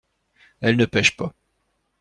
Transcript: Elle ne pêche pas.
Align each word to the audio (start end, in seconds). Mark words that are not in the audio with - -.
Elle 0.61 0.77
ne 0.77 0.85
pêche 0.85 1.15
pas. 1.15 1.35